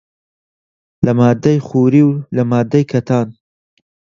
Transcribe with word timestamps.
لە 1.05 1.11
ماددەی 1.19 1.57
خوری 1.67 2.03
و 2.07 2.11
لە 2.35 2.43
ماددەی 2.51 2.89
کەتان 2.91 3.27